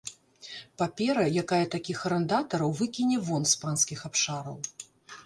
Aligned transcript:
Папера, 0.81 1.25
якая 1.41 1.59
такіх 1.75 1.99
арандатараў 2.11 2.73
выкіне 2.79 3.21
вон 3.29 3.47
з 3.53 3.61
панскіх 3.65 3.99
абшараў. 4.11 4.57